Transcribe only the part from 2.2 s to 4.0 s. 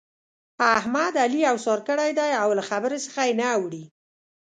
او له خبرې څخه يې نه اوړي.